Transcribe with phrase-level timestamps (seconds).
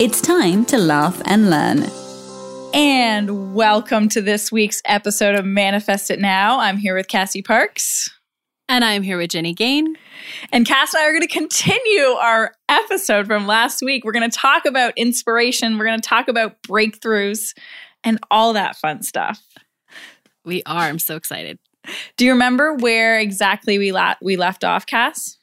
[0.00, 1.84] It's time to laugh and learn.
[2.72, 6.58] And welcome to this week's episode of Manifest It Now.
[6.58, 8.08] I'm here with Cassie Parks.
[8.66, 9.96] And I'm here with Jenny Gain.
[10.52, 14.06] And Cass and I are going to continue our episode from last week.
[14.06, 17.54] We're going to talk about inspiration, we're going to talk about breakthroughs
[18.02, 19.42] and all that fun stuff.
[20.46, 20.84] We are.
[20.84, 21.58] I'm so excited.
[22.16, 25.36] Do you remember where exactly we la- we left off, Cass?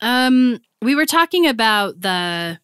[0.00, 2.60] Um, we were talking about the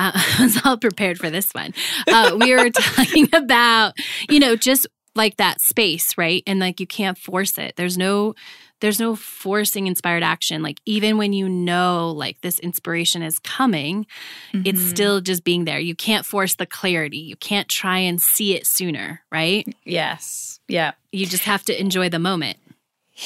[0.00, 1.74] uh, I was all prepared for this one.
[2.08, 3.94] Uh, we were talking about,
[4.28, 6.42] you know, just like that space, right?
[6.46, 7.74] And like you can't force it.
[7.76, 8.34] There's no
[8.80, 10.62] there's no forcing inspired action.
[10.62, 14.06] Like even when you know like this inspiration is coming,
[14.54, 14.62] mm-hmm.
[14.64, 15.78] it's still just being there.
[15.78, 17.18] You can't force the clarity.
[17.18, 19.68] You can't try and see it sooner, right?
[19.84, 20.60] Yes.
[20.66, 20.92] Yeah.
[21.12, 22.56] You just have to enjoy the moment.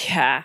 [0.09, 0.43] Yeah.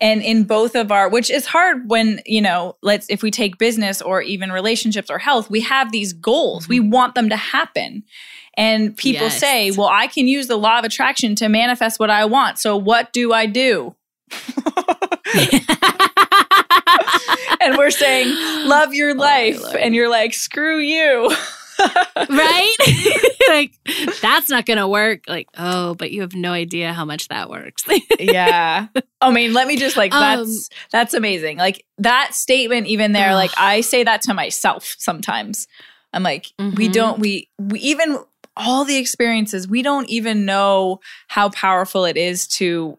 [0.00, 3.58] And in both of our, which is hard when, you know, let's, if we take
[3.58, 6.64] business or even relationships or health, we have these goals.
[6.64, 6.70] Mm-hmm.
[6.70, 8.04] We want them to happen.
[8.56, 9.40] And people yes.
[9.40, 12.58] say, well, I can use the law of attraction to manifest what I want.
[12.58, 13.94] So what do I do?
[17.60, 18.34] and we're saying,
[18.68, 19.60] love your life.
[19.62, 21.30] Oh, and you're like, screw you.
[22.16, 22.74] right?
[23.48, 23.72] like
[24.20, 25.24] that's not going to work.
[25.28, 27.84] Like, oh, but you have no idea how much that works.
[28.18, 28.88] yeah.
[29.20, 31.58] I mean, let me just like that's um, that's amazing.
[31.58, 35.66] Like that statement even there uh, like I say that to myself sometimes.
[36.12, 36.76] I'm like, mm-hmm.
[36.76, 38.18] we don't we we even
[38.56, 42.98] all the experiences, we don't even know how powerful it is to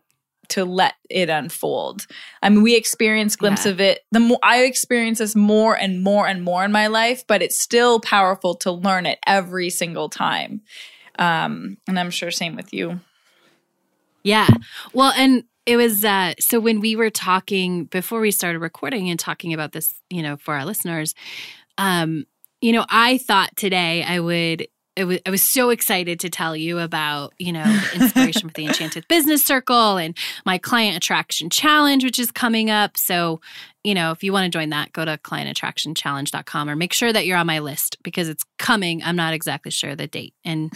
[0.49, 2.07] to let it unfold.
[2.41, 3.71] I mean, we experience glimpse yeah.
[3.71, 4.01] of it.
[4.11, 7.59] The more I experience this more and more and more in my life, but it's
[7.59, 10.61] still powerful to learn it every single time.
[11.17, 12.99] Um, and I'm sure same with you.
[14.23, 14.47] Yeah.
[14.93, 19.19] Well, and it was uh so when we were talking before we started recording and
[19.19, 21.15] talking about this, you know, for our listeners,
[21.77, 22.25] um,
[22.61, 26.55] you know, I thought today I would it was, I was so excited to tell
[26.55, 31.49] you about, you know, the inspiration with the Enchanted Business Circle and my client attraction
[31.49, 32.97] challenge, which is coming up.
[32.97, 33.41] So,
[33.83, 37.25] you know, if you want to join that, go to clientattractionchallenge.com or make sure that
[37.25, 39.03] you're on my list because it's coming.
[39.03, 40.33] I'm not exactly sure the date.
[40.43, 40.71] And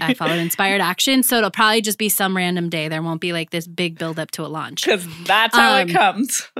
[0.00, 1.22] I followed inspired action.
[1.22, 2.88] So it'll probably just be some random day.
[2.88, 4.82] There won't be like this big build up to a launch.
[4.92, 6.50] Because that's how um, it comes.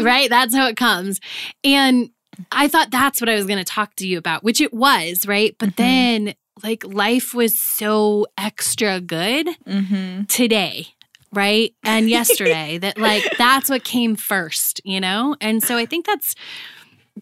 [0.00, 0.30] right?
[0.30, 1.20] That's how it comes.
[1.64, 2.10] And
[2.52, 5.26] I thought that's what I was going to talk to you about, which it was,
[5.26, 5.54] right?
[5.58, 5.82] But mm-hmm.
[5.82, 10.24] then, like, life was so extra good mm-hmm.
[10.24, 10.88] today,
[11.32, 11.74] right?
[11.82, 15.36] And yesterday, that, like, that's what came first, you know?
[15.40, 16.34] And so I think that's,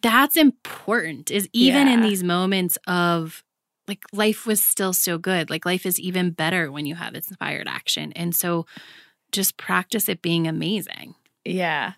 [0.00, 1.94] that's important is even yeah.
[1.94, 3.44] in these moments of
[3.88, 5.50] like life was still so good.
[5.50, 8.12] Like life is even better when you have inspired action.
[8.14, 8.66] And so
[9.32, 11.14] just practice it being amazing.
[11.44, 11.92] Yeah.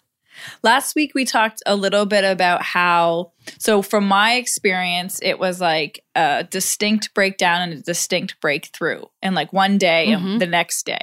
[0.62, 5.61] Last week, we talked a little bit about how, so from my experience, it was
[5.61, 10.27] like a distinct breakdown and a distinct breakthrough, and like one day mm-hmm.
[10.27, 11.00] and the next day.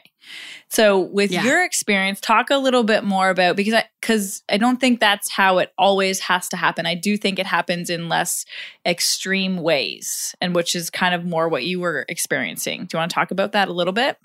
[0.70, 1.44] So, with yeah.
[1.44, 5.30] your experience, talk a little bit more about because I because I don't think that's
[5.30, 6.86] how it always has to happen.
[6.86, 8.46] I do think it happens in less
[8.86, 12.86] extreme ways, and which is kind of more what you were experiencing.
[12.86, 14.18] Do you want to talk about that a little bit?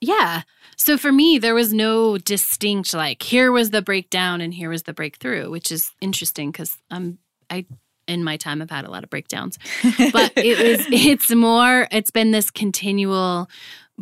[0.00, 0.42] Yeah.
[0.76, 4.84] So for me, there was no distinct like here was the breakdown and here was
[4.84, 7.18] the breakthrough, which is interesting because I'm
[7.50, 7.66] I
[8.06, 9.58] in my time I've had a lot of breakdowns.
[10.12, 13.48] But it was it's more it's been this continual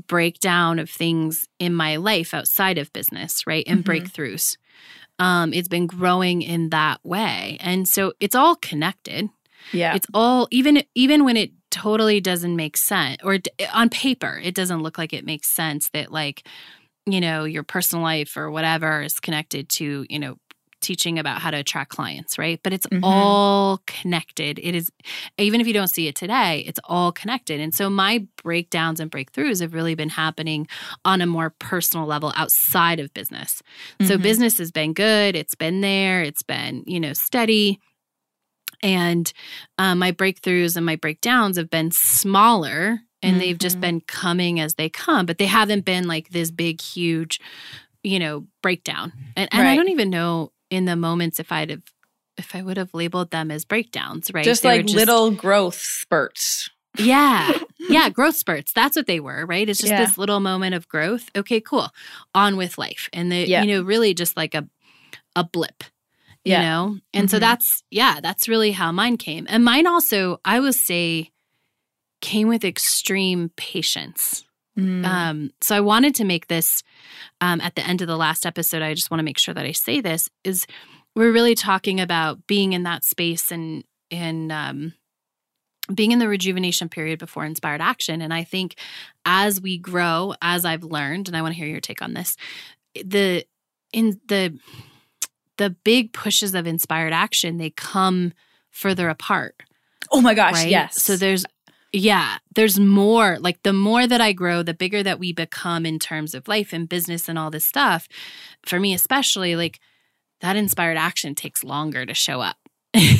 [0.06, 3.64] breakdown of things in my life outside of business, right?
[3.66, 3.90] And mm-hmm.
[3.90, 4.56] breakthroughs.
[5.18, 7.56] Um, it's been growing in that way.
[7.60, 9.30] And so it's all connected.
[9.72, 9.94] Yeah.
[9.94, 13.38] It's all even even when it totally doesn't make sense or
[13.74, 16.46] on paper it doesn't look like it makes sense that like
[17.04, 20.36] you know your personal life or whatever is connected to you know
[20.80, 22.60] teaching about how to attract clients right?
[22.62, 23.02] But it's mm-hmm.
[23.02, 24.58] all connected.
[24.58, 24.90] It is
[25.38, 27.60] even if you don't see it today it's all connected.
[27.60, 30.68] And so my breakdowns and breakthroughs have really been happening
[31.04, 33.62] on a more personal level outside of business.
[33.98, 34.06] Mm-hmm.
[34.06, 35.34] so business has been good.
[35.34, 36.22] It's been there.
[36.22, 37.80] It's been you know steady
[38.82, 39.32] and
[39.78, 43.38] um, my breakthroughs and my breakdowns have been smaller and mm-hmm.
[43.40, 43.80] they've just mm-hmm.
[43.82, 47.40] been coming as they come, but they haven't been like this big, huge,
[48.02, 49.12] you know, breakdown.
[49.36, 49.72] And, and right.
[49.72, 51.82] I don't even know in the moments if I'd have
[52.36, 54.44] if I would have labeled them as breakdowns, right?
[54.44, 56.70] Just They like were little growth spurts.
[56.98, 57.52] yeah.
[57.88, 58.08] Yeah.
[58.08, 58.72] Growth spurts.
[58.72, 59.68] That's what they were, right?
[59.68, 60.04] It's just Yeah.
[60.04, 61.30] this little moment of growth.
[61.36, 61.88] Okay, cool.
[62.34, 63.08] On with life.
[63.12, 63.62] And the, Yeah.
[63.62, 64.68] you know, really just like a
[65.36, 65.84] a blip.
[66.46, 66.62] You Yeah.
[66.62, 66.98] know?
[67.12, 67.40] And so Mhm.
[67.40, 69.46] that's yeah, that's really how mine came.
[69.50, 71.32] And mine also, I would say,
[72.20, 74.44] came with extreme patience.
[74.78, 75.04] Mm.
[75.04, 76.82] Um, so I wanted to make this
[77.40, 78.82] um, at the end of the last episode.
[78.82, 80.66] I just want to make sure that I say this is
[81.16, 84.92] we're really talking about being in that space and and um,
[85.92, 88.20] being in the rejuvenation period before inspired action.
[88.22, 88.76] And I think
[89.24, 92.36] as we grow, as I've learned, and I want to hear your take on this,
[92.94, 93.44] the
[93.92, 94.58] in the
[95.56, 98.32] the big pushes of inspired action they come
[98.70, 99.54] further apart
[100.10, 100.68] oh my gosh, right?
[100.68, 101.02] yes.
[101.02, 101.44] So there's
[101.92, 103.38] yeah, there's more.
[103.38, 106.72] Like the more that I grow, the bigger that we become in terms of life
[106.72, 108.08] and business and all this stuff.
[108.64, 109.80] For me especially, like
[110.40, 112.56] that inspired action takes longer to show up.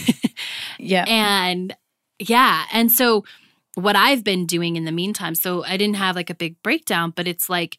[0.79, 1.05] yeah.
[1.07, 1.77] and
[2.19, 3.25] yeah, and so
[3.75, 7.13] what I've been doing in the meantime, so I didn't have like a big breakdown,
[7.15, 7.77] but it's like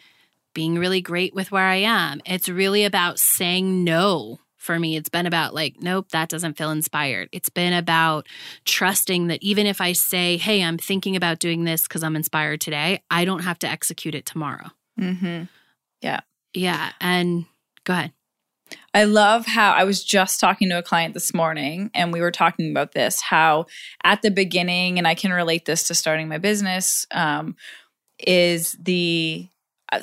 [0.54, 2.22] being really great with where I am.
[2.26, 4.96] It's really about saying no for me.
[4.96, 7.30] It's been about like, nope, that doesn't feel inspired.
[7.32, 8.28] It's been about
[8.66, 12.62] trusting that even if I say, hey, I'm thinking about doing this because I'm inspired
[12.62, 14.68] today, I don't have to execute it tomorrow.
[15.00, 15.44] hmm
[16.02, 16.20] Yeah.
[16.54, 16.92] Yeah.
[17.02, 17.46] And
[17.84, 18.12] go ahead.
[18.94, 22.32] I love how I was just talking to a client this morning and we were
[22.32, 23.66] talking about this how
[24.04, 27.56] at the beginning, and I can relate this to starting my business, um,
[28.20, 29.48] is the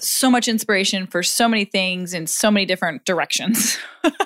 [0.01, 3.79] so much inspiration for so many things in so many different directions.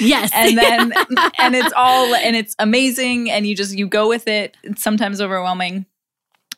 [0.00, 0.30] Yes.
[0.34, 0.92] and then
[1.38, 5.20] and it's all and it's amazing and you just you go with it it's sometimes
[5.20, 5.84] overwhelming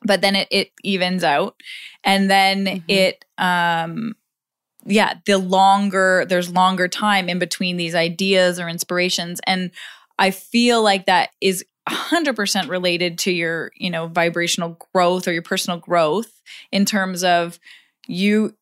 [0.04, 1.56] but then it it evens out
[2.04, 2.82] and then Mhm.
[2.88, 4.14] it um
[4.86, 9.72] yeah the longer there's longer time in between these ideas or inspirations and
[10.18, 15.42] i feel like that is 100% related to your you know vibrational growth or your
[15.42, 16.40] personal growth
[16.70, 17.58] in terms of
[18.08, 18.54] you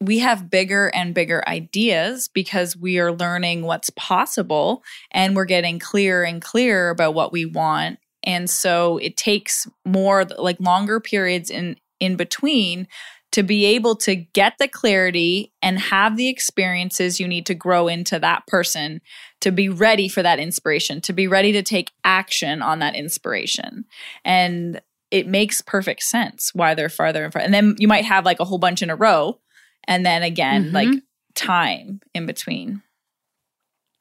[0.00, 4.82] we have bigger and bigger ideas because we are learning what's possible
[5.12, 8.00] and we're getting clearer and clearer about what we want.
[8.24, 12.88] And so it takes more like longer periods in in between
[13.30, 17.88] to be able to get the clarity and have the experiences you need to grow
[17.88, 19.00] into that person
[19.40, 23.84] to be ready for that inspiration to be ready to take action on that inspiration.
[24.24, 24.80] And
[25.12, 28.40] it makes perfect sense why they're farther in front and then you might have like
[28.40, 29.38] a whole bunch in a row
[29.86, 30.72] and then again Mhm.
[30.72, 31.02] like
[31.34, 32.82] time in between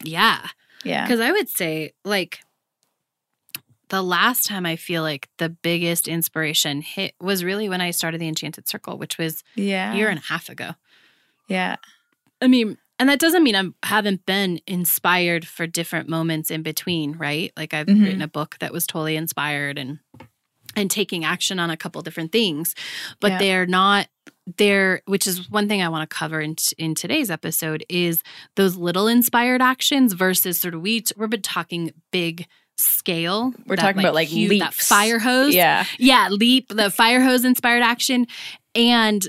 [0.03, 0.47] yeah.
[0.83, 2.39] yeah Because I would say, like,
[3.89, 8.21] the last time I feel like the biggest inspiration hit was really when I started
[8.21, 10.71] the Enchanted Circle, which was yeah a year and a half ago.
[11.47, 11.75] yeah
[12.41, 17.13] I mean, and that doesn't mean I haven't been inspired for different moments in between,
[17.17, 17.51] right?
[17.57, 18.03] Like I've Mhm.
[18.03, 19.99] written a book that was totally inspired and
[20.81, 22.75] and taking action on a couple different things,
[23.21, 23.37] but Yeah.
[23.39, 24.07] they're not
[24.57, 28.23] there which is one thing I want to cover in in today's episode is
[28.55, 32.47] those little inspired actions versus sort of we we've been talking big
[32.77, 33.53] scale.
[33.67, 35.53] We're that, talking about, like, huge- that fire hose.
[35.53, 38.25] yeah Yeah, leap, the fire hose inspired action.
[38.73, 39.25] And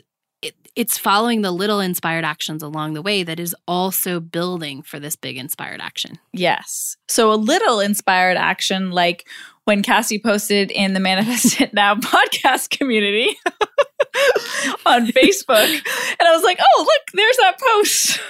[0.75, 5.17] it's following the little inspired actions along the way that is also building for this
[5.17, 6.19] big inspired action.
[6.33, 6.97] Yes.
[7.09, 9.29] So a little inspired action, like
[9.65, 13.29] when Cassie posted in the Manifest It Now podcast community
[14.87, 15.69] on Facebook.
[15.69, 18.21] And I was like, oh, look, there's that post.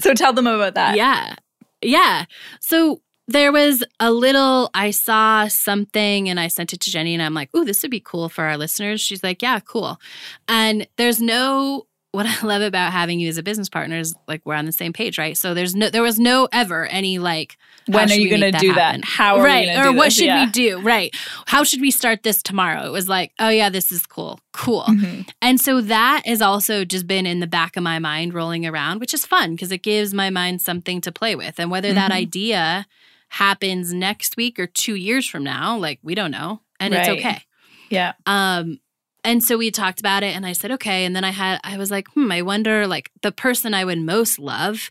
[0.02, 0.96] so tell them about that.
[0.96, 1.34] yeah.
[1.82, 2.26] Yeah.
[2.60, 7.22] So there was a little, I saw something and I sent it to Jenny and
[7.22, 9.00] I'm like, oh, this would be cool for our listeners.
[9.00, 9.98] She's like, yeah, cool.
[10.48, 14.42] And there's no, what I love about having you as a business partner is like
[14.44, 15.36] we're on the same page, right?
[15.36, 17.56] So there's no, there was no ever any like,
[17.88, 19.00] When are you going to do happen?
[19.00, 19.04] that?
[19.08, 19.68] How are right.
[19.78, 20.16] or do what this?
[20.16, 20.44] should Yeah.
[20.44, 20.80] we do?
[20.82, 21.14] Right.
[21.46, 22.84] How should we start this tomorrow?
[22.86, 24.40] It was like, oh yeah, this is cool.
[24.52, 24.82] Cool.
[24.90, 25.26] Mhm.
[25.40, 29.00] And so that has also just been in the back of my mind rolling around,
[29.00, 31.58] which is fun because it gives my mind something to play with.
[31.58, 32.14] And whether that Mhm.
[32.16, 32.86] idea
[33.32, 37.42] happens next week or 2 years from now, like we don't know, and it's okay.
[37.88, 38.12] Yeah.
[38.26, 38.78] Um
[39.24, 41.78] and so we talked about it and I said okay and then I had I
[41.78, 44.90] was like, "Hmm, I wonder like the person I would most love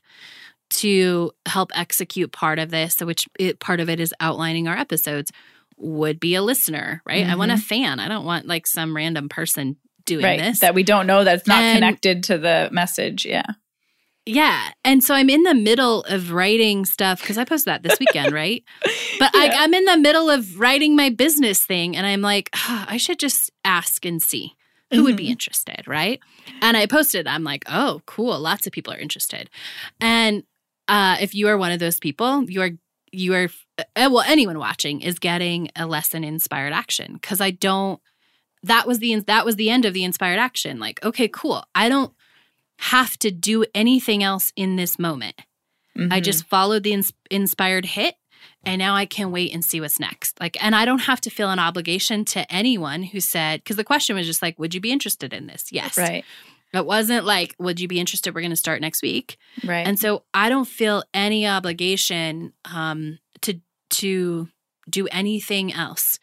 [0.72, 4.78] to help execute part of this, so which it, part of it is outlining our
[4.78, 5.32] episodes,
[5.78, 7.28] would be a listener, right?
[7.28, 8.00] I want a fan.
[8.00, 10.40] I don't want like some random person doing Right.
[10.40, 10.60] this.
[10.62, 13.26] That we don't know that's not And- connected to the message.
[13.26, 13.44] Yeah.
[14.26, 14.70] Yeah.
[14.86, 18.34] And so I'm in the middle of writing stuff because I posted that this weekend,
[18.34, 18.64] right?
[19.20, 19.56] But I, Yeah.
[19.62, 23.20] I'm in the middle of writing my business thing and I'm like, "Ah, I should
[23.20, 24.54] just ask and see
[24.92, 25.32] who would be Mhm.
[25.32, 26.20] interested, right?
[26.62, 28.38] And I posted, I'm like, oh, cool.
[28.40, 29.50] Lots of people are interested.
[30.02, 30.44] And
[30.90, 32.72] uh, if you are one of those people, you are
[33.14, 38.00] you are uh, well anyone watching is getting a lesson inspired action because I don't
[38.64, 41.90] that was the that was the end of the inspired action like okay cool I
[41.90, 42.14] don't
[42.82, 45.36] have to do anything else in this moment
[45.98, 46.12] mm-hmm.
[46.12, 48.16] I just followed the ins- inspired hit
[48.64, 51.30] and now I can wait and see what's next like and I don't have to
[51.30, 54.82] feel an obligation to anyone who said because the question was just like would you
[54.82, 56.26] be interested in this yes right
[56.74, 58.34] it wasn't like, would you be interested?
[58.34, 59.38] We're going to start next week.
[59.64, 59.86] Right.
[59.86, 63.60] And so I don't feel any obligation um, to
[63.92, 64.48] to
[64.90, 66.18] do anything else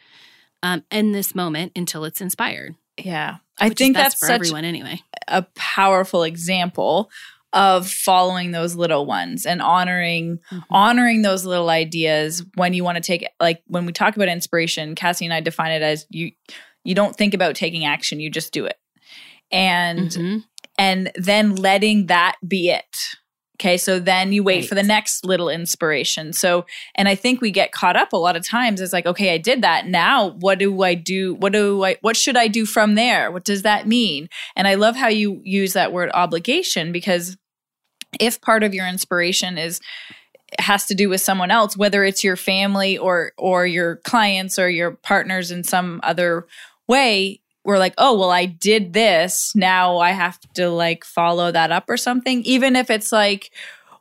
[0.62, 2.76] um, in this moment until it's inspired.
[2.96, 3.36] Yeah.
[3.60, 5.00] I think that's for everyone anyway.
[5.26, 7.10] A powerful example
[7.52, 10.58] of following those little ones and honoring mm-hmm.
[10.70, 14.94] honoring those little ideas when you want to take like when we talk about inspiration,
[14.94, 16.32] Cassie and I define it as you
[16.84, 18.76] you don't think about taking action, you just do it
[19.50, 20.38] and mm-hmm.
[20.78, 22.96] and then letting that be it
[23.60, 24.68] okay so then you wait right.
[24.68, 26.32] for the next little inspiration.
[26.32, 28.80] So and i think we get caught up a lot of times.
[28.80, 29.86] It's like okay i did that.
[29.86, 31.34] Now what do i do?
[31.34, 33.30] What do i what should i do from there?
[33.30, 34.28] What does that mean?
[34.56, 37.36] And i love how you use that word obligation because
[38.20, 39.80] if part of your inspiration is
[40.58, 44.70] has to do with someone else whether it's your family or or your clients or
[44.70, 46.46] your partners in some other
[46.86, 49.52] way we're like, oh, well, I did this.
[49.54, 52.42] Now I have to like follow that up or something.
[52.44, 53.50] Even if it's like,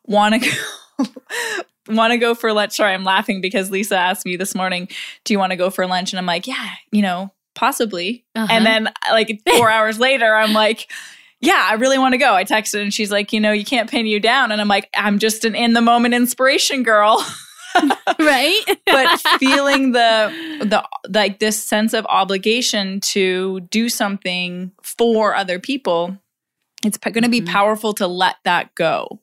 [0.05, 1.05] want to go.
[1.89, 2.73] want to go for lunch.
[2.73, 4.87] Sorry, I'm laughing because Lisa asked me this morning,
[5.23, 8.47] "Do you want to go for lunch?" And I'm like, "Yeah, you know, possibly." Uh-huh.
[8.49, 10.91] And then like 4 hours later, I'm like,
[11.39, 13.89] "Yeah, I really want to go." I texted and she's like, "You know, you can't
[13.89, 17.25] pin you down." And I'm like, "I'm just an in the moment inspiration girl."
[18.19, 18.61] right?
[18.85, 20.31] but feeling the
[20.61, 26.17] the like this sense of obligation to do something for other people,
[26.83, 27.53] it's going to be mm-hmm.
[27.53, 29.19] powerful to let that go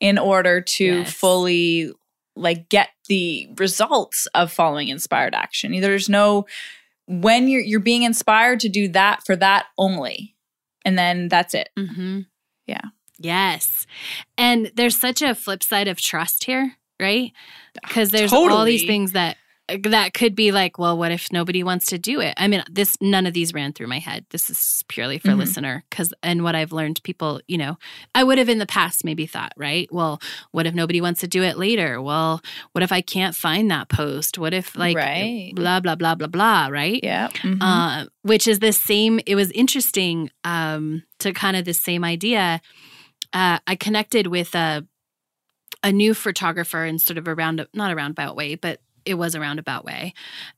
[0.00, 1.12] in order to yes.
[1.12, 1.92] fully
[2.36, 5.78] like get the results of following inspired action.
[5.80, 6.46] There's no
[7.06, 10.34] when you're you're being inspired to do that for that only,
[10.84, 11.68] and then that's it.
[11.78, 12.20] Mm-hmm.
[12.66, 12.82] Yeah.
[13.18, 13.86] Yes.
[14.36, 17.32] And there's such a flip side of trust here, right?
[17.82, 18.58] because there's totally.
[18.58, 19.36] all these things that
[19.84, 22.34] that could be like, well, what if nobody wants to do it?
[22.36, 24.26] I mean, this none of these ran through my head.
[24.28, 25.38] This is purely for mm-hmm.
[25.38, 27.78] listener because and what I've learned, people, you know,
[28.14, 29.88] I would have in the past maybe thought, right?
[29.90, 30.20] Well,
[30.50, 32.02] what if nobody wants to do it later?
[32.02, 34.36] Well, what if I can't find that post?
[34.36, 35.52] What if like right.
[35.54, 37.00] blah blah blah blah blah, right?
[37.02, 37.28] Yeah.
[37.28, 37.62] Mm-hmm.
[37.62, 39.18] Uh, which is the same.
[39.24, 42.60] It was interesting um, to kind of the same idea.
[43.32, 44.86] Uh, I connected with a
[45.84, 49.34] a new photographer in sort of a round not a roundabout way, but it was
[49.34, 50.14] a roundabout way.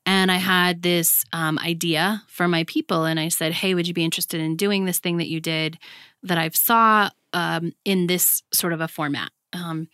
[0.06, 3.92] And I had this um, idea for my people, and I said, "Hey, would you
[3.92, 5.78] be interested in doing this thing that you did
[6.22, 9.88] that I've saw um, in this sort of a format?" Um,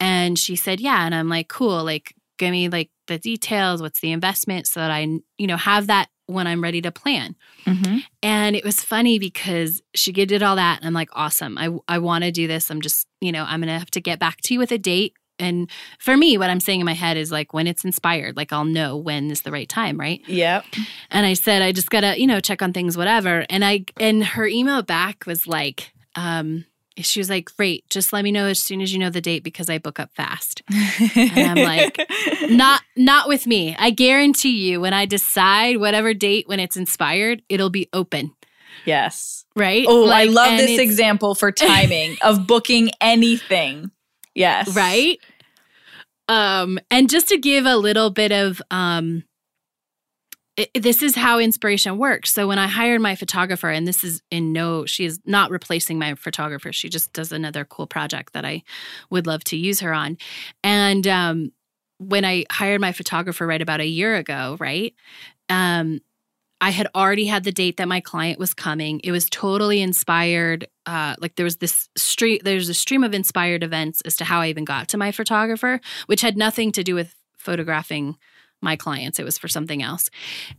[0.00, 1.84] and she said, "Yeah." And I'm like, "Cool.
[1.84, 3.80] Like, give me like the details.
[3.80, 5.06] What's the investment, so that I,
[5.38, 7.36] you know, have that when I'm ready to plan.
[7.66, 7.98] Mm-hmm.
[8.22, 10.78] And it was funny because she did all that.
[10.78, 11.58] And I'm like, awesome.
[11.58, 12.70] I, I want to do this.
[12.70, 14.78] I'm just, you know, I'm going to have to get back to you with a
[14.78, 15.14] date.
[15.38, 18.52] And for me, what I'm saying in my head is like when it's inspired, like
[18.52, 20.20] I'll know when is the right time, right?
[20.28, 20.64] Yep.
[21.10, 23.44] And I said, I just gotta, you know, check on things, whatever.
[23.50, 26.66] And I, and her email back was like, um,
[26.98, 29.42] she was like, Great, just let me know as soon as you know the date
[29.42, 30.62] because I book up fast.
[31.16, 31.98] and I'm like,
[32.50, 33.76] Not not with me.
[33.78, 38.34] I guarantee you when I decide whatever date when it's inspired, it'll be open.
[38.84, 39.44] Yes.
[39.54, 39.84] Right?
[39.88, 43.90] Oh, like, I love this example for timing of booking anything.
[44.34, 44.74] Yes.
[44.74, 45.18] Right?
[46.28, 49.24] Um, and just to give a little bit of um
[50.56, 52.32] it, this is how inspiration works.
[52.32, 55.98] So when I hired my photographer, and this is in no, she is not replacing
[55.98, 56.72] my photographer.
[56.72, 58.62] She just does another cool project that I
[59.10, 60.18] would love to use her on.
[60.62, 61.52] And um,
[61.98, 64.94] when I hired my photographer right about a year ago, right,
[65.48, 66.00] um,
[66.60, 69.00] I had already had the date that my client was coming.
[69.02, 70.68] It was totally inspired.
[70.86, 74.40] Uh, like there was this stream, there's a stream of inspired events as to how
[74.40, 78.16] I even got to my photographer, which had nothing to do with photographing
[78.62, 79.18] my clients.
[79.18, 80.10] It was for something else.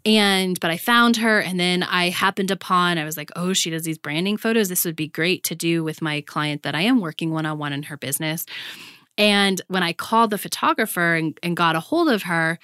[0.05, 3.69] And, but I found her and then I happened upon, I was like, oh, she
[3.69, 4.69] does these branding photos.
[4.69, 7.57] This would be great to do with my client that I am working one on
[7.57, 8.45] one in her business.
[9.17, 12.57] And when I called the photographer and, and got a hold of her,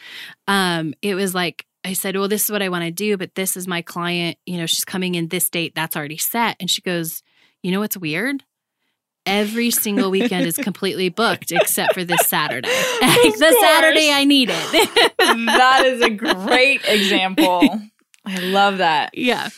[0.47, 3.35] um, it was like, I said, Well, this is what I want to do, but
[3.35, 4.37] this is my client.
[4.45, 6.57] You know, she's coming in this date, that's already set.
[6.59, 7.23] And she goes,
[7.63, 8.43] You know what's weird?
[9.29, 12.67] Every single weekend is completely booked except for this Saturday.
[13.01, 15.15] the Saturday I need it.
[15.17, 17.79] that is a great example.
[18.25, 19.11] I love that.
[19.17, 19.49] Yeah.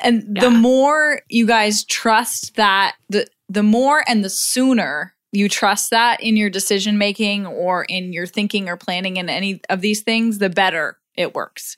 [0.00, 0.42] And yeah.
[0.42, 6.22] the more you guys trust that the the more and the sooner you trust that
[6.22, 10.38] in your decision making or in your thinking or planning in any of these things,
[10.38, 11.76] the better it works.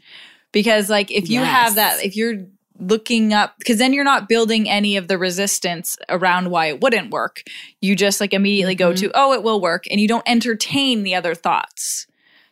[0.52, 1.50] Because like if you yes.
[1.50, 2.46] have that, if you're
[2.80, 7.10] looking up because then you're not building any of the resistance around why it wouldn't
[7.10, 7.42] work.
[7.80, 8.90] You just like immediately mm-hmm.
[8.90, 9.84] go to, oh, it will work.
[9.90, 12.06] And you don't entertain the other thoughts.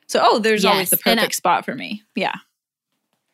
[0.06, 0.72] So, oh, there's yes.
[0.72, 2.02] always the perfect spot for me.
[2.14, 2.34] Yeah.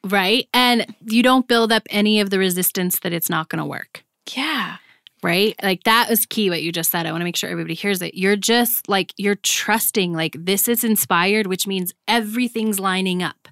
[0.05, 0.49] Right.
[0.53, 4.05] And you don't build up any of the resistance that it's not going to work.
[4.35, 4.77] Yeah.
[5.23, 5.55] Right.
[5.63, 7.07] Like that is key, what you just said.
[7.07, 8.15] I want to make sure everybody hears it.
[8.15, 13.49] You're just like, you're trusting, like, this is inspired, which means everything's lining up.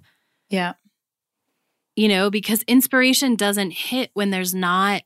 [0.50, 0.74] Yeah.
[1.96, 5.02] You know, because inspiration doesn't hit when there's not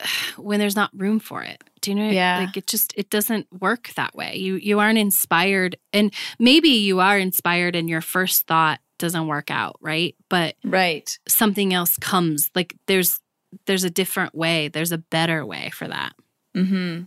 [0.36, 1.62] when there's not room for it.
[1.80, 2.08] Do you know?
[2.08, 2.40] Yeah.
[2.40, 4.36] Like it just it doesn't work that way.
[4.36, 9.50] You you aren't inspired, and maybe you are inspired, and your first thought doesn't work
[9.50, 10.14] out, right?
[10.28, 12.50] But right, something else comes.
[12.54, 13.20] Like there's
[13.66, 14.68] there's a different way.
[14.68, 16.12] There's a better way for that.
[16.54, 17.02] Hmm.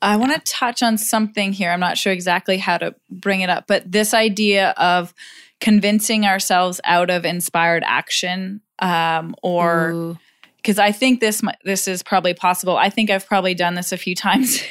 [0.00, 1.70] I want to touch on something here.
[1.70, 5.12] I'm not sure exactly how to bring it up, but this idea of
[5.60, 10.16] convincing ourselves out of inspired action um, or
[10.56, 12.76] because I think this this is probably possible.
[12.76, 14.62] I think I've probably done this a few times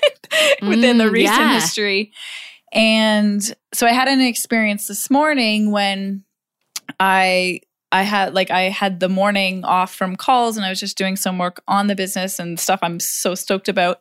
[0.62, 1.54] within mm, the recent yeah.
[1.54, 2.12] history.
[2.72, 3.42] And
[3.72, 6.24] so I had an experience this morning when
[7.00, 7.60] I
[7.92, 11.14] I had like I had the morning off from calls and I was just doing
[11.14, 13.98] some work on the business and stuff I'm so stoked about.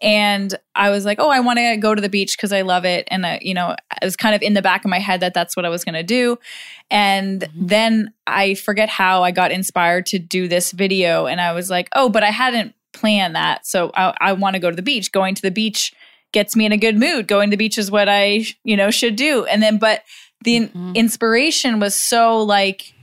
[0.00, 2.86] And I was like, "Oh, I want to go to the beach because I love
[2.86, 5.20] it." And I, you know, it was kind of in the back of my head
[5.20, 6.38] that that's what I was going to do.
[6.90, 7.66] And mm-hmm.
[7.66, 11.90] then I forget how I got inspired to do this video and I was like,
[11.94, 13.66] "Oh, but I hadn't planned that.
[13.66, 15.12] So I, I want to go to the beach.
[15.12, 15.92] Going to the beach
[16.32, 17.28] gets me in a good mood.
[17.28, 20.02] Going to the beach is what I, you know, should do." And then but
[20.42, 20.92] the mm-hmm.
[20.94, 22.94] inspiration was so like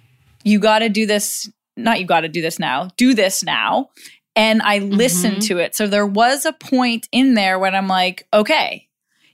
[0.43, 3.89] you got to do this, not you got to do this now, do this now.
[4.35, 5.55] And I listened mm-hmm.
[5.55, 5.75] to it.
[5.75, 8.87] So there was a point in there when I'm like, okay,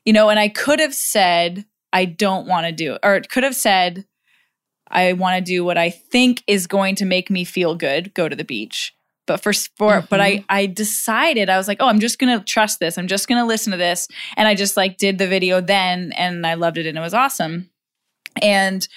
[0.06, 3.30] you know, and I could have said, I don't want to do it, or it
[3.30, 4.06] could have said,
[4.92, 8.28] I want to do what I think is going to make me feel good, go
[8.28, 8.94] to the beach.
[9.26, 10.08] But for sport, mm-hmm.
[10.10, 10.46] but I mm-hmm.
[10.50, 12.98] I decided I was like, oh, I'm just gonna trust this.
[12.98, 16.48] I'm just gonna listen to this, and I just like did the video then, and
[16.48, 17.70] I loved it, and it was awesome.
[18.42, 18.88] And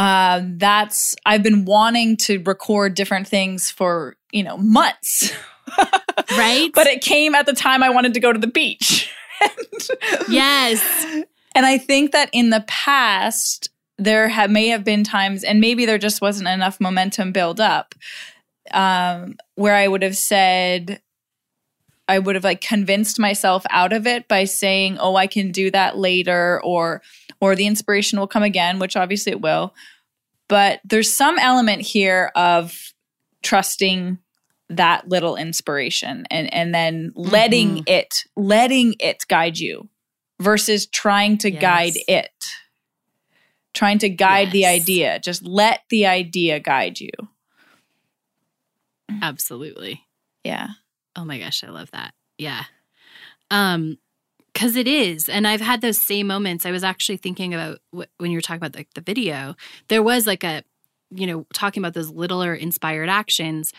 [0.00, 5.30] uh, that's I've been wanting to record different things for you know months,
[6.38, 6.70] right?
[6.74, 9.12] But it came at the time I wanted to go to the beach.
[10.30, 10.82] yes,
[11.54, 15.84] and I think that in the past there have, may have been times, and maybe
[15.84, 17.94] there just wasn't enough momentum build up,
[18.70, 21.02] um, where I would have said.
[22.10, 25.70] I would have like convinced myself out of it by saying, "Oh, I can do
[25.70, 27.02] that later," or
[27.40, 29.74] or the inspiration will come again, which obviously it will.
[30.48, 32.92] But there's some element here of
[33.42, 34.18] trusting
[34.70, 37.82] that little inspiration and and then letting mm-hmm.
[37.86, 39.88] it letting it guide you
[40.40, 41.60] versus trying to yes.
[41.60, 42.44] guide it
[43.72, 44.52] trying to guide yes.
[44.52, 47.10] the idea just let the idea guide you
[49.22, 50.04] absolutely
[50.44, 50.68] yeah
[51.20, 52.14] oh my gosh i love that.
[52.38, 52.64] Yeah.
[53.50, 53.98] Um
[54.52, 56.66] because it is and i've had those same moments.
[56.66, 59.54] I was actually thinking about when you were talking about like the video
[59.88, 60.64] there was like a
[61.10, 63.72] you know talking about those littler inspired actions.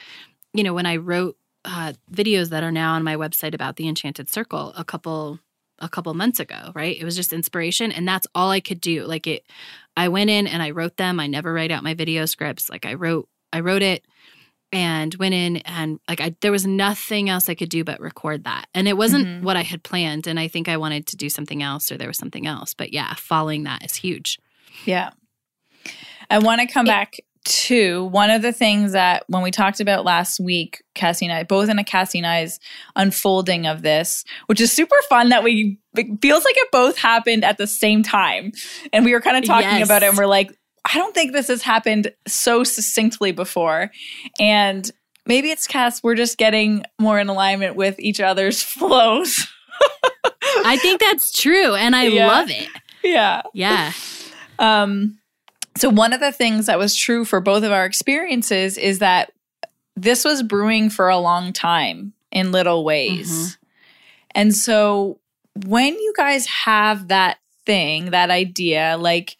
[0.54, 3.88] You know when i wrote uh, videos that are now on my website about the
[3.88, 5.40] enchanted circle a couple
[5.80, 6.98] a couple months ago right?
[7.00, 9.06] It was just inspiration and that's all i could do.
[9.06, 9.46] Like it
[9.98, 11.20] i went in and i wrote them.
[11.20, 12.70] I never write out my video scripts.
[12.70, 14.06] Like i wrote i wrote it
[14.72, 18.46] and went in and like I there was nothing else I could do but record
[18.46, 18.68] that.
[18.74, 19.46] And it wasn't mm-hmm.
[19.46, 22.08] what I had planned and I think I wanted to do something else or there
[22.08, 22.74] was something else.
[22.74, 24.40] But yeah, following that is huge.
[24.86, 25.12] Yeah.
[26.30, 29.80] I want to come it, back to one of the things that when we talked
[29.80, 32.60] about last week, Cassie and I, both in a Cassie and I's
[32.96, 37.44] unfolding of this, which is super fun that we it feels like it both happened
[37.44, 38.52] at the same time.
[38.94, 39.88] And we were kind of talking yes.
[39.88, 43.91] about it and we're like, I don't think this has happened so succinctly before.
[44.39, 44.89] And
[45.26, 49.48] maybe it's Cass, we're just getting more in alignment with each other's flows.
[50.65, 51.76] I think that's true.
[51.76, 52.28] And I yeah.
[52.28, 52.67] love it.
[53.04, 53.41] Yeah.
[53.54, 53.94] Yeah.
[54.60, 55.17] Um,
[55.78, 59.32] so, one of the things that was true for both of our experiences is that
[59.96, 63.32] this was brewing for a long time in little ways.
[63.32, 63.65] Mm-hmm.
[64.36, 65.20] And so,
[65.65, 69.38] when you guys have that thing, that idea, like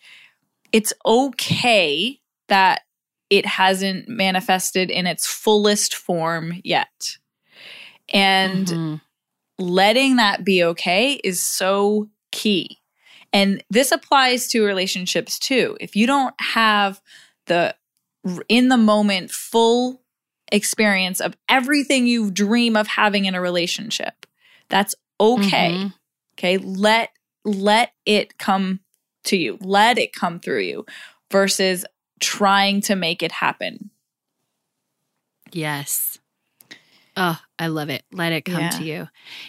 [0.72, 2.82] it's okay that
[3.30, 7.18] it hasn't manifested in its fullest form yet.
[8.14, 8.96] And mm-hmm.
[9.58, 12.80] letting that be okay is so key.
[13.34, 15.78] And this applies to relationships too.
[15.80, 17.02] If you don't have
[17.46, 17.76] the
[18.50, 20.02] in the moment full
[20.52, 24.26] experience of everything you dream of having in a relationship,
[24.70, 25.72] That's okay.
[25.74, 25.88] Mm-hmm.
[26.34, 26.58] Okay.
[26.58, 27.10] Let
[27.46, 28.80] let it come
[29.26, 29.58] to you.
[29.62, 30.86] Let it come through you
[31.32, 31.86] versus
[32.20, 33.90] trying to make it happen.
[35.52, 36.20] Yes.
[37.18, 38.04] Oh, I love it.
[38.12, 38.70] Let it come yeah.
[38.70, 39.08] to you.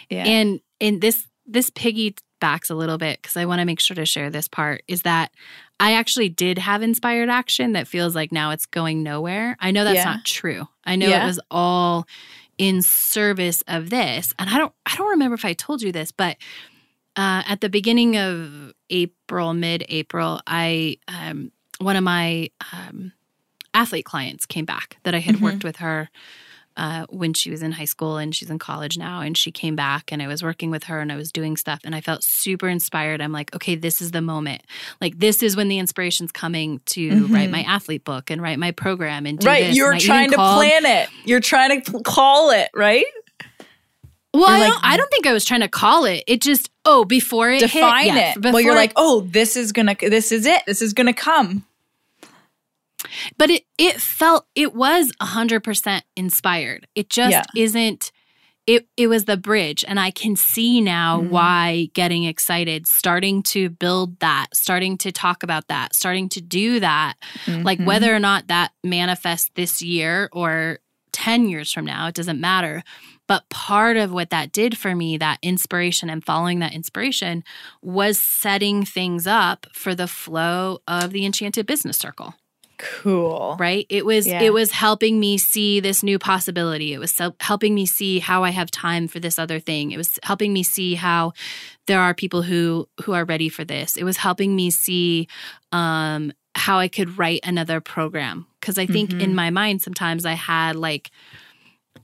[0.09, 0.25] Yeah.
[0.25, 4.05] And in this this piggybacks a little bit because I want to make sure to
[4.05, 5.31] share this part is that
[5.79, 9.57] I actually did have inspired action that feels like now it's going nowhere.
[9.59, 10.05] I know that's yeah.
[10.05, 10.67] not true.
[10.85, 11.23] I know yeah.
[11.23, 12.07] it was all
[12.57, 14.33] in service of this.
[14.39, 16.37] And I don't I don't remember if I told you this, but
[17.15, 23.11] uh, at the beginning of April, mid-April, I um, one of my um,
[23.73, 25.45] athlete clients came back that I had mm-hmm.
[25.45, 26.09] worked with her
[26.75, 29.21] uh, when she was in high school and she's in college now.
[29.21, 31.79] And she came back and I was working with her and I was doing stuff
[31.83, 33.21] and I felt super inspired.
[33.21, 34.63] I'm like, okay, this is the moment.
[34.99, 37.33] Like, this is when the inspiration's coming to mm-hmm.
[37.33, 39.65] write my athlete book and write my program and do right.
[39.65, 39.75] This.
[39.77, 41.09] You're trying to called, plan it.
[41.25, 43.05] You're trying to call it, right?
[44.33, 46.23] Well, I, like, don't, I, don't, think I was trying to call it.
[46.25, 48.53] It just oh before it define hit, it.
[48.53, 50.63] well, you're like oh this is gonna this is it.
[50.65, 51.65] This is gonna come.
[53.37, 56.87] But it it felt it was 100% inspired.
[56.95, 57.43] It just yeah.
[57.55, 58.11] isn't
[58.65, 61.29] it it was the bridge and I can see now mm-hmm.
[61.29, 66.79] why getting excited, starting to build that, starting to talk about that, starting to do
[66.79, 67.15] that.
[67.45, 67.63] Mm-hmm.
[67.63, 70.79] Like whether or not that manifests this year or
[71.11, 72.83] 10 years from now, it doesn't matter.
[73.27, 77.43] But part of what that did for me, that inspiration and following that inspiration,
[77.81, 82.35] was setting things up for the flow of the Enchanted Business Circle.
[82.77, 83.55] Cool.
[83.59, 83.85] Right?
[83.89, 84.41] It was yeah.
[84.41, 86.93] it was helping me see this new possibility.
[86.93, 89.91] It was helping me see how I have time for this other thing.
[89.91, 91.33] It was helping me see how
[91.85, 93.95] there are people who who are ready for this.
[93.95, 95.27] It was helping me see
[95.71, 99.21] um how I could write another program because I think mm-hmm.
[99.21, 101.09] in my mind sometimes I had like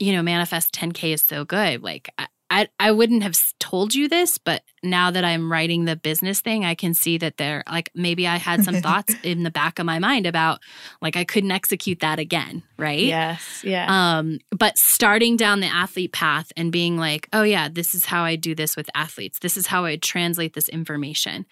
[0.00, 1.82] you know manifest 10k is so good.
[1.82, 5.94] Like I, I, I wouldn't have told you this, but now that I'm writing the
[5.94, 9.52] business thing, I can see that there, like, maybe I had some thoughts in the
[9.52, 10.58] back of my mind about,
[11.00, 13.04] like, I couldn't execute that again, right?
[13.04, 13.86] Yes, yeah.
[14.18, 18.24] Um, but starting down the athlete path and being like, oh yeah, this is how
[18.24, 19.38] I do this with athletes.
[19.38, 21.46] This is how I translate this information.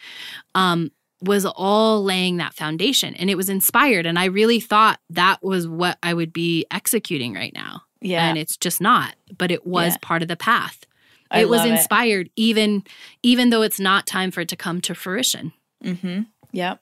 [0.56, 5.42] Um, was all laying that foundation, and it was inspired, and I really thought that
[5.42, 7.82] was what I would be executing right now.
[8.00, 8.28] Yeah.
[8.28, 9.98] And it's just not, but it was yeah.
[10.02, 10.84] part of the path.
[11.30, 12.32] I it was inspired it.
[12.36, 12.84] even
[13.22, 15.52] even though it's not time for it to come to fruition.
[15.84, 16.26] Mhm.
[16.52, 16.80] Yep.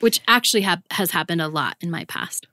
[0.00, 2.46] Which actually ha- has happened a lot in my past.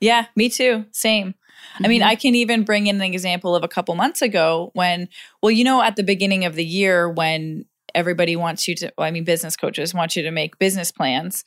[0.00, 0.84] Yeah, me too.
[0.92, 1.28] Same.
[1.28, 1.84] Mm-hmm.
[1.84, 2.10] I mean, mm-hmm.
[2.10, 5.08] I can even bring in an example of a couple months ago when,
[5.42, 9.06] well, you know, at the beginning of the year when everybody wants you to, well,
[9.06, 11.44] I mean, business coaches want you to make business plans.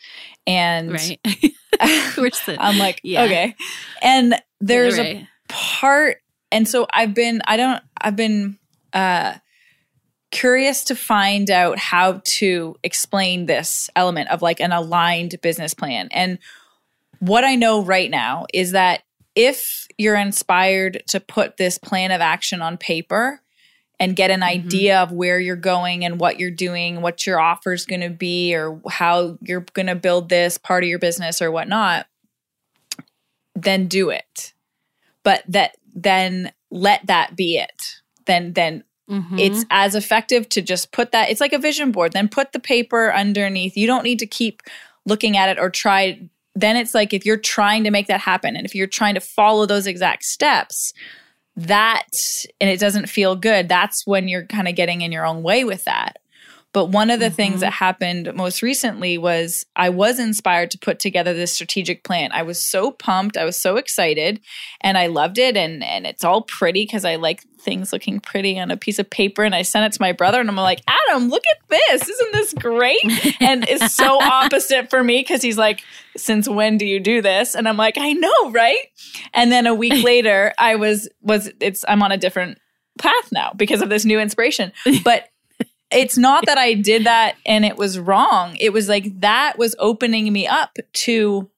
[0.47, 1.19] And right.
[2.59, 3.23] I'm like, yeah.
[3.23, 3.55] okay.
[4.01, 5.17] And there's right.
[5.17, 6.17] a part,
[6.51, 8.57] and so I've been, I don't, I've been
[8.93, 9.35] uh,
[10.31, 16.07] curious to find out how to explain this element of like an aligned business plan.
[16.11, 16.39] And
[17.19, 19.03] what I know right now is that
[19.35, 23.41] if you're inspired to put this plan of action on paper
[23.99, 24.65] and get an mm-hmm.
[24.65, 28.09] idea of where you're going and what you're doing, what your offer is going to
[28.09, 32.07] be, or how you're going to build this part of your business or whatnot,
[33.55, 34.53] then do it.
[35.25, 38.01] But that then let that be it.
[38.25, 39.37] Then then mm-hmm.
[39.37, 42.59] it's as effective to just put that it's like a vision board then put the
[42.59, 43.75] paper underneath.
[43.75, 44.63] You don't need to keep
[45.05, 46.21] looking at it or try
[46.55, 49.19] then it's like if you're trying to make that happen and if you're trying to
[49.19, 50.93] follow those exact steps
[51.57, 52.07] that
[52.59, 55.63] and it doesn't feel good that's when you're kind of getting in your own way
[55.63, 56.17] with that
[56.75, 57.35] but one of the mm-hmm.
[57.35, 62.31] things that happened most recently was I was inspired to put together this strategic plan.
[62.33, 64.41] I was so pumped, I was so excited,
[64.81, 65.55] and I loved it.
[65.55, 69.09] And and it's all pretty because I like things looking pretty on a piece of
[69.09, 69.45] paper.
[69.45, 72.09] And I sent it to my brother, and I'm like, Adam, look at this!
[72.09, 73.05] Isn't this great?
[73.39, 75.81] and it's so opposite for me because he's like,
[76.17, 77.55] since when do you do this?
[77.55, 78.85] And I'm like, I know, right?
[79.33, 82.57] And then a week later, I was was it's I'm on a different
[82.99, 84.73] path now because of this new inspiration.
[85.05, 85.29] But
[85.91, 88.55] it's not that I did that and it was wrong.
[88.59, 91.49] It was like that was opening me up to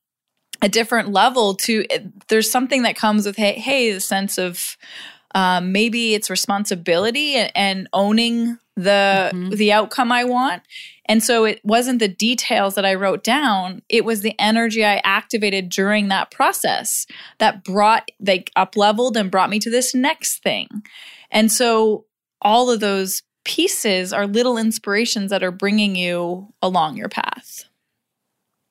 [0.62, 1.86] a different level to
[2.30, 4.78] there's something that comes with hey, hey the sense of
[5.36, 9.50] um, maybe it's responsibility and, and owning the mm-hmm.
[9.50, 10.64] the outcome I want.
[11.06, 15.02] And so it wasn't the details that I wrote down, it was the energy I
[15.04, 17.08] activated during that process
[17.40, 20.68] that brought like up leveled and brought me to this next thing.
[21.32, 22.06] And so
[22.42, 27.64] all of those pieces are little inspirations that are bringing you along your path.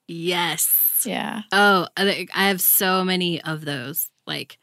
[0.06, 1.02] Yes.
[1.04, 1.42] Yeah.
[1.50, 4.10] Oh, I have so many of those.
[4.26, 4.58] Like,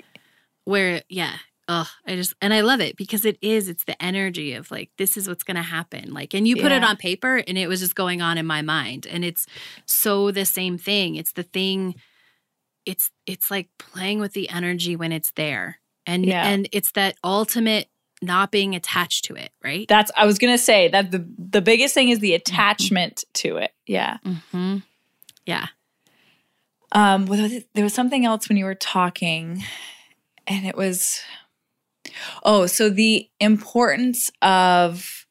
[0.65, 3.67] where, yeah, oh, I just and I love it because it is.
[3.67, 6.13] It's the energy of like this is what's going to happen.
[6.13, 6.78] Like, and you put yeah.
[6.78, 9.47] it on paper, and it was just going on in my mind, and it's
[9.88, 11.15] so the same thing.
[11.15, 11.95] It's the thing.
[12.86, 16.47] It's it's like playing with the energy when it's there, and yeah.
[16.47, 17.88] and it's that ultimate
[18.24, 19.88] not being attached to it, right?
[19.88, 22.36] That's I was gonna say that the the biggest thing is the mm-hmm.
[22.36, 23.50] attachment mm-hmm.
[23.50, 23.72] to it.
[23.86, 24.18] Yeah.
[24.26, 24.78] Mm-hmm.
[25.46, 25.68] Yeah.
[26.92, 29.64] Um, there was something else when you were talking,
[30.46, 31.22] and it was
[32.44, 35.26] Oh, so the importance of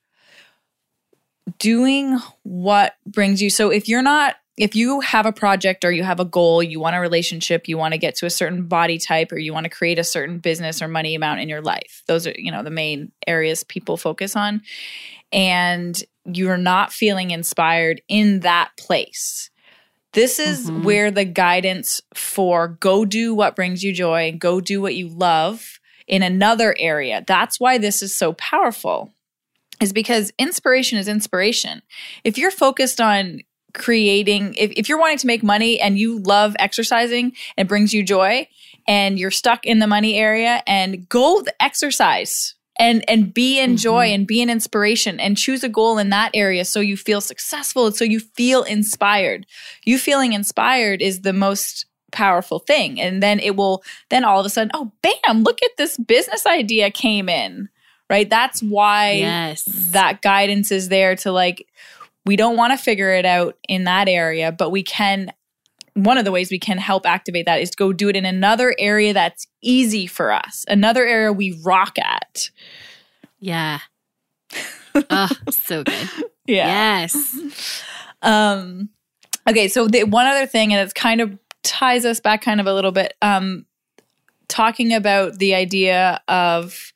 [1.59, 3.51] doing what brings you.
[3.51, 6.79] So if you're not, if you have a project or you have a goal, you
[6.79, 9.65] want a relationship, you want to get to a certain body type, or you want
[9.65, 12.63] to create a certain business or money amount in your life, those are, you know,
[12.63, 14.63] the main areas people focus on.
[15.33, 19.51] And you're not feeling inspired in that place.
[20.13, 20.85] This is mm-hmm.
[20.85, 25.81] where the guidance for go do what brings you joy, go do what you love
[26.07, 27.25] in another area.
[27.27, 29.13] That's why this is so powerful,
[29.81, 31.83] is because inspiration is inspiration.
[32.23, 33.41] If you're focused on
[33.75, 38.03] creating, if, if you're wanting to make money and you love exercising and brings you
[38.03, 38.49] joy,
[38.89, 44.07] and you're stuck in the money area, and go exercise and and be in joy
[44.07, 44.15] mm-hmm.
[44.15, 47.93] and be an inspiration and choose a goal in that area so you feel successful
[47.93, 49.45] so you feel inspired
[49.85, 53.01] you feeling inspired is the most powerful thing.
[53.01, 56.47] And then it will, then all of a sudden, oh, bam, look at this business
[56.47, 57.69] idea came in,
[58.09, 58.31] right?
[58.31, 59.65] That's why yes.
[59.65, 61.67] that guidance is there to like,
[62.25, 65.33] we don't want to figure it out in that area, but we can.
[65.95, 68.25] One of the ways we can help activate that is to go do it in
[68.25, 72.49] another area that's easy for us, another area we rock at.
[73.41, 73.81] Yeah.
[74.95, 76.09] oh, so good.
[76.47, 77.03] Yeah.
[77.03, 77.93] Yes.
[78.23, 78.89] Um,
[79.49, 82.67] okay, so the one other thing, and it's kind of ties us back kind of
[82.67, 83.67] a little bit um,
[84.49, 86.93] talking about the idea of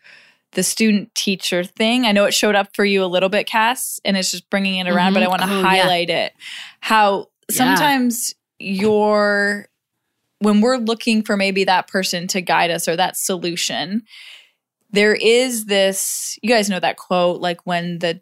[0.56, 2.06] the student teacher thing.
[2.06, 4.76] I know it showed up for you a little bit, Cass, and it's just bringing
[4.76, 5.14] it around, mm-hmm.
[5.14, 6.24] but I want to oh, highlight yeah.
[6.24, 6.32] it.
[6.80, 8.80] How sometimes yeah.
[8.80, 9.68] you're,
[10.38, 14.02] when we're looking for maybe that person to guide us or that solution,
[14.90, 18.20] there is this, you guys know that quote, like when the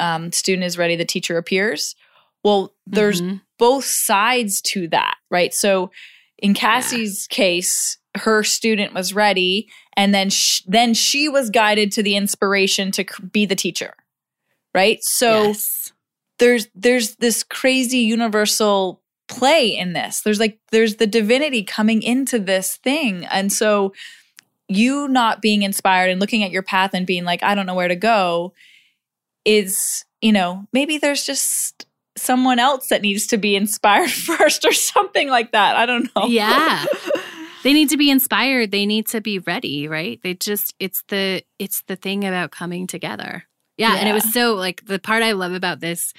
[0.00, 1.94] um, student is ready, the teacher appears.
[2.42, 3.36] Well, there's mm-hmm.
[3.56, 5.54] both sides to that, right?
[5.54, 5.92] So
[6.38, 7.36] in Cassie's yeah.
[7.36, 12.90] case, her student was ready and then sh- then she was guided to the inspiration
[12.92, 13.94] to be the teacher.
[14.74, 14.98] Right?
[15.02, 15.92] So yes.
[16.38, 20.22] there's there's this crazy universal play in this.
[20.22, 23.24] There's like there's the divinity coming into this thing.
[23.26, 23.92] And so
[24.68, 27.74] you not being inspired and looking at your path and being like I don't know
[27.74, 28.52] where to go
[29.44, 31.86] is, you know, maybe there's just
[32.18, 35.76] someone else that needs to be inspired first or something like that.
[35.76, 36.26] I don't know.
[36.26, 36.84] Yeah.
[37.62, 38.70] they need to be inspired.
[38.70, 40.20] They need to be ready, right?
[40.22, 43.44] They just it's the it's the thing about coming together.
[43.76, 44.00] Yeah, yeah.
[44.00, 46.12] and it was so like the part I love about this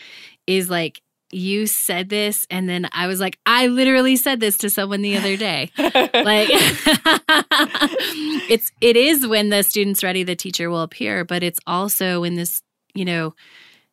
[0.47, 4.69] is like you said this and then I was like I literally said this to
[4.69, 5.71] someone the other day.
[5.77, 6.49] like
[8.49, 12.35] it's it is when the student's ready the teacher will appear, but it's also when
[12.35, 13.35] this, you know,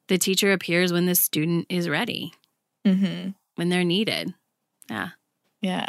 [0.09, 2.33] the teacher appears when the student is ready,
[2.87, 3.31] mm-hmm.
[3.57, 4.33] when they're needed.
[4.89, 5.11] Yeah.
[5.61, 5.89] Yeah.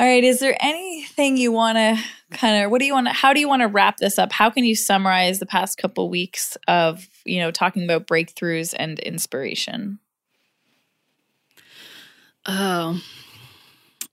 [0.00, 0.22] All right.
[0.22, 3.40] Is there anything you want to kind of, what do you want to, how do
[3.40, 4.30] you want to wrap this up?
[4.30, 9.00] How can you summarize the past couple weeks of, you know, talking about breakthroughs and
[9.00, 9.98] inspiration?
[12.46, 13.00] Oh,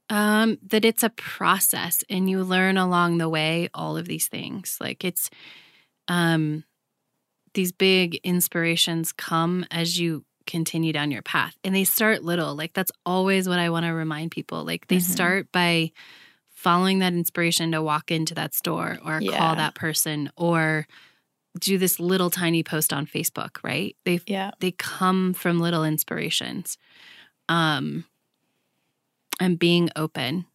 [0.09, 4.77] um, that it's a process and you learn along the way all of these things.
[4.81, 5.29] Like it's,
[6.07, 6.63] um,
[7.53, 12.73] these big inspirations come as you continue down your path and they start little like
[12.73, 15.11] that's always what i want to remind people like they mm-hmm.
[15.11, 15.91] start by
[16.51, 19.37] following that inspiration to walk into that store or yeah.
[19.37, 20.87] call that person or
[21.59, 24.51] do this little tiny post on facebook right they yeah.
[24.59, 26.77] they come from little inspirations
[27.49, 28.05] um
[29.39, 30.45] and being open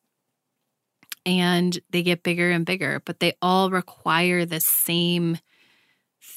[1.26, 5.38] and they get bigger and bigger but they all require the same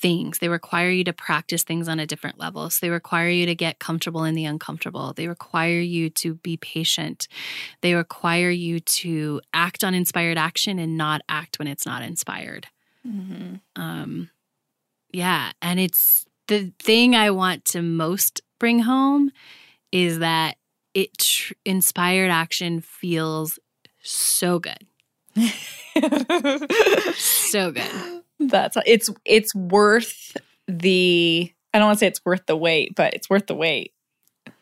[0.03, 0.39] things.
[0.39, 2.69] They require you to practice things on a different level.
[2.69, 5.13] So they require you to get comfortable in the uncomfortable.
[5.13, 7.29] They require you to be patient.
[7.79, 12.67] They require you to act on inspired action and not act when it's not inspired.
[13.07, 13.55] Mm-hmm.
[13.81, 14.29] Um,
[15.13, 15.53] yeah.
[15.61, 19.31] And it's the thing I want to most bring home
[19.93, 20.57] is that
[20.93, 23.57] it tr- inspired action feels
[24.01, 24.85] so good.
[27.15, 28.22] so good.
[28.47, 30.35] That's it's it's worth
[30.67, 33.93] the I don't want to say it's worth the wait, but it's worth the wait.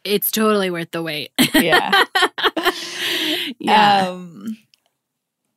[0.04, 1.32] It's totally worth the wait.
[1.54, 2.04] yeah.
[3.60, 4.08] yeah.
[4.10, 4.58] Um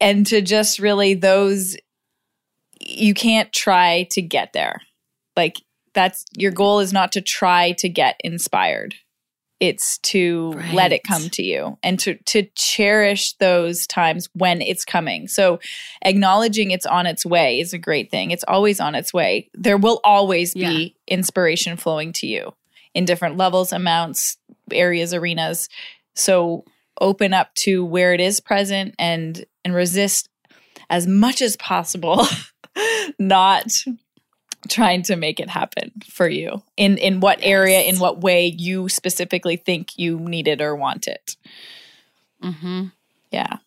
[0.00, 1.76] and to just really those
[2.80, 4.82] you can't try to get there.
[5.36, 5.60] Like
[5.94, 8.94] that's your goal is not to try to get inspired.
[9.64, 10.74] It's to right.
[10.74, 15.26] let it come to you and to to cherish those times when it's coming.
[15.26, 15.58] So
[16.02, 18.30] acknowledging it's on its way is a great thing.
[18.30, 19.48] It's always on its way.
[19.54, 20.68] There will always yeah.
[20.68, 22.52] be inspiration flowing to you
[22.92, 24.36] in different levels, amounts,
[24.70, 25.70] areas, arenas.
[26.14, 26.66] So
[27.00, 30.28] open up to where it is present and and resist
[30.90, 32.26] as much as possible
[33.18, 33.64] not
[34.68, 37.48] trying to make it happen for you in in what yes.
[37.48, 41.36] area in what way you specifically think you need it or want it
[42.42, 42.86] mm-hmm
[43.30, 43.58] yeah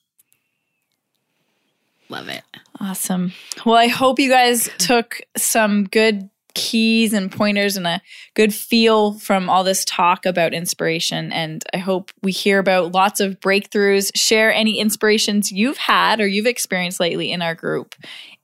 [2.09, 2.43] love it
[2.79, 3.33] awesome
[3.65, 8.01] well i hope you guys took some good keys and pointers and a
[8.33, 11.31] good feel from all this talk about inspiration.
[11.31, 14.09] And I hope we hear about lots of breakthroughs.
[14.15, 17.95] Share any inspirations you've had or you've experienced lately in our group.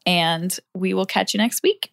[0.05, 1.92] And we will catch you next week.